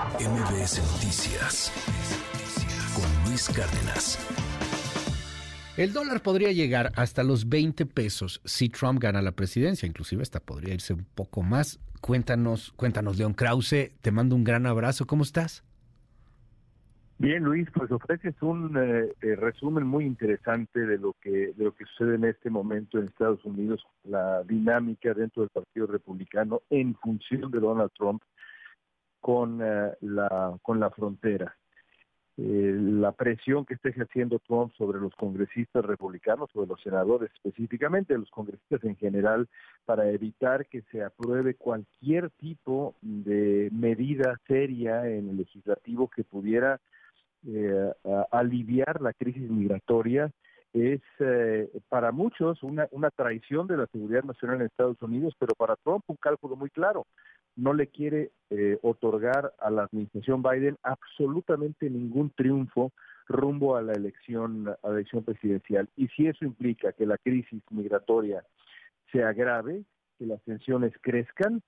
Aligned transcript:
MBS 0.00 0.80
Noticias 0.94 1.70
con 2.94 3.28
Luis 3.28 3.50
Cárdenas. 3.50 4.18
El 5.76 5.92
dólar 5.92 6.22
podría 6.22 6.52
llegar 6.52 6.90
hasta 6.96 7.22
los 7.22 7.50
20 7.50 7.84
pesos 7.84 8.40
si 8.46 8.70
Trump 8.70 8.98
gana 8.98 9.20
la 9.20 9.32
presidencia, 9.32 9.86
inclusive 9.86 10.22
hasta 10.22 10.40
podría 10.40 10.72
irse 10.72 10.94
un 10.94 11.04
poco 11.14 11.42
más. 11.42 11.80
Cuéntanos, 12.00 12.72
cuéntanos, 12.76 13.18
León 13.18 13.34
Krause, 13.34 13.92
te 14.00 14.10
mando 14.10 14.36
un 14.36 14.44
gran 14.44 14.64
abrazo, 14.64 15.06
¿cómo 15.06 15.22
estás? 15.22 15.64
Bien, 17.18 17.44
Luis, 17.44 17.68
pues 17.74 17.90
ofreces 17.92 18.34
un 18.40 18.74
eh, 18.78 19.12
eh, 19.20 19.36
resumen 19.36 19.86
muy 19.86 20.06
interesante 20.06 20.80
de 20.80 20.96
lo 20.96 21.14
que 21.20 21.52
de 21.54 21.64
lo 21.64 21.74
que 21.74 21.84
sucede 21.84 22.14
en 22.14 22.24
este 22.24 22.48
momento 22.48 22.98
en 22.98 23.04
Estados 23.04 23.44
Unidos, 23.44 23.84
la 24.04 24.42
dinámica 24.44 25.12
dentro 25.12 25.42
del 25.42 25.50
Partido 25.50 25.88
Republicano 25.88 26.62
en 26.70 26.94
función 26.94 27.50
de 27.50 27.60
Donald 27.60 27.90
Trump 27.98 28.22
con 29.30 29.60
eh, 29.62 29.92
la 30.00 30.58
con 30.60 30.80
la 30.80 30.90
frontera. 30.90 31.56
la 32.36 33.12
presión 33.12 33.64
que 33.64 33.74
está 33.74 33.90
ejerciendo 33.90 34.40
Trump 34.40 34.72
sobre 34.76 34.98
los 34.98 35.14
congresistas 35.14 35.84
republicanos, 35.84 36.50
sobre 36.52 36.66
los 36.68 36.80
senadores 36.80 37.30
específicamente, 37.34 38.18
los 38.18 38.30
congresistas 38.30 38.82
en 38.82 38.96
general, 38.96 39.46
para 39.84 40.08
evitar 40.08 40.66
que 40.66 40.82
se 40.90 41.04
apruebe 41.04 41.54
cualquier 41.54 42.30
tipo 42.30 42.94
de 43.02 43.68
medida 43.70 44.40
seria 44.48 45.06
en 45.06 45.28
el 45.28 45.36
legislativo 45.36 46.08
que 46.08 46.24
pudiera 46.24 46.80
eh, 47.46 47.92
aliviar 48.32 49.00
la 49.00 49.12
crisis 49.12 49.48
migratoria 49.48 50.32
es 50.72 51.00
eh, 51.18 51.68
para 51.88 52.12
muchos 52.12 52.62
una, 52.62 52.86
una 52.92 53.10
traición 53.10 53.66
de 53.66 53.76
la 53.76 53.86
seguridad 53.86 54.22
nacional 54.22 54.60
en 54.60 54.66
Estados 54.66 55.00
Unidos, 55.02 55.34
pero 55.38 55.54
para 55.54 55.76
Trump 55.76 56.04
un 56.06 56.16
cálculo 56.16 56.56
muy 56.56 56.70
claro. 56.70 57.06
No 57.56 57.74
le 57.74 57.88
quiere 57.88 58.30
eh, 58.50 58.78
otorgar 58.82 59.52
a 59.58 59.70
la 59.70 59.84
administración 59.84 60.42
Biden 60.42 60.76
absolutamente 60.82 61.90
ningún 61.90 62.30
triunfo 62.30 62.92
rumbo 63.26 63.76
a 63.76 63.82
la 63.82 63.92
elección 63.92 64.68
a 64.68 64.88
la 64.88 64.94
elección 64.94 65.24
presidencial. 65.24 65.88
Y 65.96 66.08
si 66.08 66.26
eso 66.26 66.44
implica 66.44 66.92
que 66.92 67.06
la 67.06 67.18
crisis 67.18 67.62
migratoria 67.70 68.44
se 69.12 69.24
agrave, 69.24 69.82
que 70.18 70.26
las 70.26 70.40
tensiones 70.42 70.92
crezcan, 71.00 71.62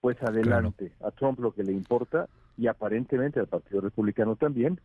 pues 0.00 0.20
adelante. 0.22 0.92
A 1.00 1.10
Trump 1.12 1.38
lo 1.40 1.52
que 1.52 1.64
le 1.64 1.72
importa 1.72 2.28
y 2.56 2.66
aparentemente 2.66 3.40
al 3.40 3.46
Partido 3.46 3.80
Republicano 3.80 4.36
también 4.36 4.80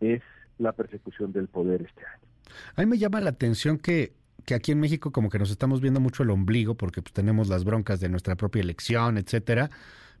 es 0.00 0.22
la 0.58 0.72
persecución 0.72 1.32
del 1.32 1.48
poder 1.48 1.82
este 1.82 2.04
año. 2.04 2.33
A 2.76 2.80
mí 2.80 2.86
me 2.86 2.98
llama 2.98 3.20
la 3.20 3.30
atención 3.30 3.78
que, 3.78 4.14
que 4.44 4.54
aquí 4.54 4.72
en 4.72 4.80
México 4.80 5.12
como 5.12 5.30
que 5.30 5.38
nos 5.38 5.50
estamos 5.50 5.80
viendo 5.80 6.00
mucho 6.00 6.22
el 6.22 6.30
ombligo 6.30 6.74
porque 6.76 7.02
pues, 7.02 7.12
tenemos 7.12 7.48
las 7.48 7.64
broncas 7.64 8.00
de 8.00 8.08
nuestra 8.08 8.36
propia 8.36 8.60
elección, 8.60 9.18
etcétera, 9.18 9.70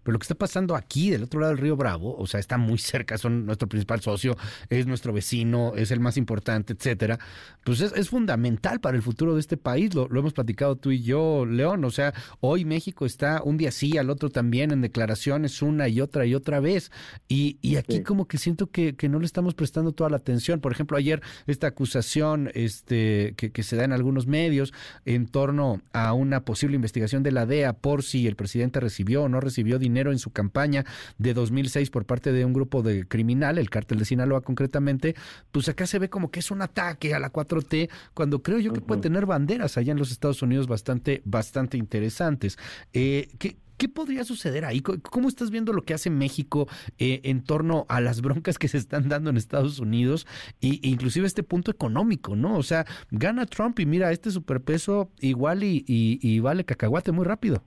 pero 0.04 0.12
lo 0.12 0.18
que 0.18 0.24
está 0.24 0.34
pasando 0.34 0.76
aquí, 0.76 1.10
del 1.10 1.24
otro 1.24 1.40
lado 1.40 1.52
del 1.54 1.62
río 1.62 1.76
Bravo, 1.76 2.14
o 2.16 2.26
sea, 2.26 2.38
está 2.38 2.58
muy 2.58 2.78
cerca, 2.78 3.16
son 3.16 3.46
nuestro 3.46 3.68
principal 3.68 4.00
socio, 4.00 4.36
es 4.68 4.86
nuestro 4.86 5.12
vecino, 5.12 5.72
es 5.76 5.90
el 5.90 5.98
más 5.98 6.16
importante, 6.18 6.74
etcétera, 6.74 7.18
pues 7.64 7.80
es, 7.80 8.04
fundamental 8.10 8.80
para 8.80 8.96
el 8.96 9.02
futuro 9.02 9.34
de 9.34 9.40
este 9.40 9.56
país. 9.56 9.94
Lo, 9.94 10.06
hemos 10.06 10.34
platicado 10.34 10.76
tú 10.76 10.90
y 10.90 11.02
yo, 11.02 11.46
León. 11.46 11.84
O 11.86 11.90
sea, 11.90 12.12
hoy 12.40 12.66
México 12.66 13.06
está 13.06 13.42
un 13.42 13.56
día 13.56 13.72
sí, 13.72 13.96
al 13.96 14.10
otro 14.10 14.28
también, 14.28 14.70
en 14.70 14.82
declaraciones 14.82 15.62
una 15.62 15.88
y 15.88 16.02
otra 16.02 16.26
y 16.26 16.34
otra 16.34 16.60
vez. 16.60 16.92
Y, 17.26 17.58
y 17.62 17.76
aquí 17.76 18.02
como 18.02 18.28
que 18.28 18.36
siento 18.36 18.66
que, 18.66 18.94
que, 18.94 19.08
no 19.08 19.18
le 19.18 19.24
estamos 19.24 19.54
prestando 19.54 19.92
toda 19.92 20.10
la 20.10 20.18
atención. 20.18 20.60
Por 20.60 20.72
ejemplo, 20.72 20.98
ayer 20.98 21.22
esta 21.46 21.68
acusación 21.68 22.50
este, 22.52 23.32
que, 23.38 23.50
que 23.50 23.62
se 23.62 23.76
da 23.76 23.84
en 23.84 23.92
algunos 23.92 24.26
medios 24.26 24.74
en 25.06 25.26
torno 25.26 25.80
a 25.92 26.12
una 26.12 26.44
posible 26.44 26.76
investigación 26.76 27.22
de 27.22 27.32
la 27.32 27.46
DEA 27.46 27.72
por 27.72 28.02
si 28.02 28.26
el 28.26 28.36
presidente 28.36 28.80
recibió 28.80 29.22
o 29.22 29.28
no 29.30 29.40
recibió 29.40 29.78
dinero 29.78 29.93
en 29.96 30.18
su 30.18 30.30
campaña 30.30 30.84
de 31.18 31.34
2006 31.34 31.90
por 31.90 32.04
parte 32.04 32.32
de 32.32 32.44
un 32.44 32.52
grupo 32.52 32.82
de 32.82 33.06
criminal, 33.06 33.58
el 33.58 33.70
cártel 33.70 33.98
de 33.98 34.04
Sinaloa 34.04 34.42
concretamente, 34.42 35.14
pues 35.52 35.68
acá 35.68 35.86
se 35.86 35.98
ve 35.98 36.08
como 36.08 36.30
que 36.30 36.40
es 36.40 36.50
un 36.50 36.62
ataque 36.62 37.14
a 37.14 37.18
la 37.18 37.32
4T, 37.32 37.88
cuando 38.12 38.42
creo 38.42 38.58
yo 38.58 38.72
que 38.72 38.80
puede 38.80 39.00
tener 39.00 39.26
banderas 39.26 39.76
allá 39.76 39.92
en 39.92 39.98
los 39.98 40.10
Estados 40.10 40.42
Unidos 40.42 40.66
bastante, 40.66 41.22
bastante 41.24 41.76
interesantes. 41.76 42.58
Eh, 42.92 43.28
¿qué, 43.38 43.56
¿Qué 43.76 43.88
podría 43.88 44.24
suceder 44.24 44.64
ahí? 44.64 44.80
¿Cómo 44.80 45.28
estás 45.28 45.50
viendo 45.50 45.72
lo 45.72 45.82
que 45.82 45.94
hace 45.94 46.08
México 46.08 46.68
eh, 46.98 47.20
en 47.24 47.42
torno 47.42 47.86
a 47.88 48.00
las 48.00 48.20
broncas 48.20 48.58
que 48.58 48.68
se 48.68 48.78
están 48.78 49.08
dando 49.08 49.30
en 49.30 49.36
Estados 49.36 49.80
Unidos 49.80 50.26
e 50.60 50.78
inclusive 50.82 51.26
este 51.26 51.42
punto 51.42 51.70
económico, 51.70 52.36
¿no? 52.36 52.56
O 52.56 52.62
sea, 52.62 52.86
gana 53.10 53.46
Trump 53.46 53.78
y 53.80 53.86
mira, 53.86 54.12
este 54.12 54.30
superpeso 54.30 55.10
igual 55.20 55.64
y, 55.64 55.84
y 55.86 56.40
vale 56.40 56.64
cacahuate 56.64 57.10
muy 57.12 57.24
rápido. 57.24 57.64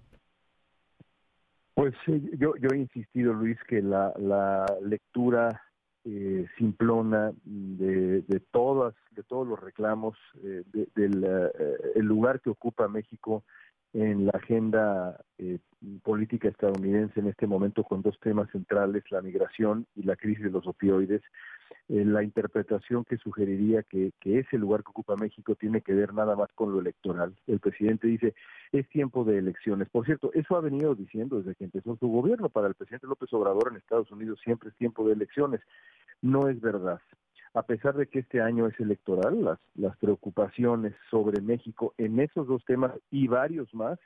Pues 1.77 1.93
yo, 2.07 2.55
yo 2.55 2.69
he 2.73 2.77
insistido, 2.77 3.33
Luis, 3.33 3.55
que 3.67 3.83
la, 3.83 4.65
lectura 4.81 5.61
eh, 6.03 6.47
simplona 6.57 7.31
de, 7.43 8.23
de 8.23 8.39
todas 8.51 8.95
de 9.11 9.21
todos 9.21 9.47
los 9.47 9.59
reclamos 9.59 10.17
eh, 10.43 10.63
del 10.95 11.23
eh, 11.23 11.51
el 11.93 12.05
lugar 12.05 12.41
que 12.41 12.49
ocupa 12.49 12.87
México 12.87 13.43
en 13.93 14.25
la 14.25 14.31
agenda 14.31 15.19
eh, 15.37 15.59
política 16.01 16.47
estadounidense 16.47 17.19
en 17.19 17.27
este 17.27 17.45
momento 17.45 17.83
con 17.83 18.01
dos 18.01 18.19
temas 18.21 18.49
centrales, 18.51 19.03
la 19.11 19.21
migración 19.21 19.85
y 19.95 20.01
la 20.01 20.15
crisis 20.15 20.45
de 20.45 20.51
los 20.51 20.65
opioides, 20.65 21.21
eh, 21.21 21.66
la 21.89 22.21
interpretación 22.21 23.05
que 23.05 23.17
sugeriría 23.17 23.81
que, 23.83 24.11
que 24.19 24.39
ese 24.39 24.57
lugar 24.57 24.83
que 24.83 24.89
ocupa 24.89 25.15
México 25.15 25.55
tiene 25.55 25.81
que 25.81 25.93
ver 25.93 26.13
nada 26.13 26.35
más 26.35 26.51
con 26.53 26.73
lo 26.73 26.81
electoral. 26.81 27.33
El 27.47 27.59
presidente 27.59 28.07
dice, 28.07 28.35
es 28.71 28.87
tiempo 28.89 29.23
de 29.23 29.37
elecciones. 29.37 29.89
Por 29.89 30.05
cierto, 30.05 30.31
eso 30.33 30.57
ha 30.57 30.61
venido 30.61 30.95
diciendo 30.95 31.37
desde 31.37 31.55
que 31.55 31.63
empezó 31.63 31.95
su 31.95 32.07
gobierno. 32.07 32.49
Para 32.49 32.67
el 32.67 32.75
presidente 32.75 33.07
López 33.07 33.31
Obrador 33.33 33.69
en 33.71 33.77
Estados 33.77 34.11
Unidos 34.11 34.39
siempre 34.43 34.69
es 34.69 34.75
tiempo 34.75 35.07
de 35.07 35.13
elecciones. 35.13 35.61
No 36.21 36.49
es 36.49 36.59
verdad. 36.59 36.99
A 37.53 37.63
pesar 37.63 37.95
de 37.95 38.07
que 38.07 38.19
este 38.19 38.41
año 38.41 38.67
es 38.67 38.77
electoral, 38.79 39.43
las, 39.43 39.59
las 39.75 39.97
preocupaciones 39.97 40.93
sobre 41.09 41.41
México 41.41 41.93
en 41.97 42.19
esos 42.19 42.47
dos 42.47 42.63
temas 42.65 42.91
y 43.09 43.27
varios 43.27 43.73
más 43.73 43.97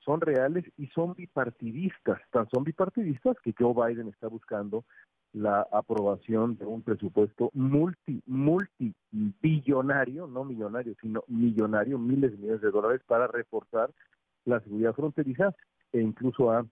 son 0.00 0.20
reales 0.20 0.64
y 0.76 0.86
son 0.88 1.14
bipartidistas, 1.14 2.20
tan 2.30 2.48
son 2.50 2.64
bipartidistas 2.64 3.36
que 3.42 3.54
Joe 3.56 3.74
Biden 3.74 4.08
está 4.08 4.28
buscando 4.28 4.84
la 5.32 5.66
aprobación 5.72 6.56
de 6.56 6.64
un 6.64 6.82
presupuesto 6.82 7.50
multi, 7.54 8.22
multi 8.26 8.94
billonario, 9.10 10.26
no 10.26 10.44
millonario, 10.44 10.94
sino 11.00 11.22
millonario, 11.28 11.98
miles 11.98 12.32
de 12.32 12.38
millones 12.38 12.62
de 12.62 12.70
dólares 12.70 13.02
para 13.06 13.26
reforzar 13.26 13.90
la 14.44 14.60
seguridad 14.60 14.94
fronteriza 14.94 15.54
e 15.92 16.00
incluso 16.00 16.50
ha 16.50 16.64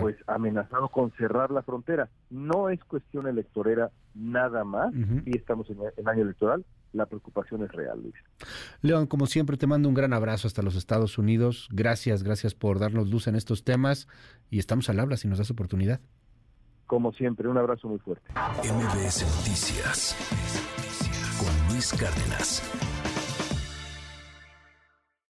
pues 0.00 0.16
amenazado 0.26 0.88
con 0.88 1.10
cerrar 1.12 1.50
la 1.50 1.62
frontera. 1.62 2.10
No 2.28 2.68
es 2.68 2.82
cuestión 2.84 3.26
electorera 3.26 3.90
nada 4.14 4.64
más, 4.64 4.92
y 5.24 5.36
estamos 5.36 5.70
en, 5.70 5.78
el 5.96 6.08
año 6.08 6.22
electoral, 6.22 6.64
la 6.92 7.06
preocupación 7.06 7.62
es 7.62 7.72
real, 7.72 8.02
Luis. 8.02 8.14
León, 8.82 9.06
como 9.06 9.26
siempre, 9.26 9.56
te 9.56 9.66
mando 9.66 9.88
un 9.88 9.94
gran 9.94 10.12
abrazo 10.12 10.48
hasta 10.48 10.62
los 10.62 10.76
Estados 10.76 11.18
Unidos. 11.18 11.68
Gracias, 11.72 12.22
gracias 12.22 12.54
por 12.54 12.78
darnos 12.78 13.08
luz 13.08 13.26
en 13.28 13.36
estos 13.36 13.64
temas 13.64 14.08
y 14.50 14.58
estamos 14.58 14.90
al 14.90 15.00
habla 15.00 15.16
si 15.16 15.28
nos 15.28 15.38
das 15.38 15.50
oportunidad. 15.50 16.00
Como 16.90 17.12
siempre, 17.12 17.46
un 17.46 17.56
abrazo 17.56 17.86
muy 17.86 18.00
fuerte. 18.00 18.32
MBS 18.64 19.22
Noticias 19.22 20.16
con 21.38 21.72
Luis 21.72 21.92
Cárdenas. 21.92 22.89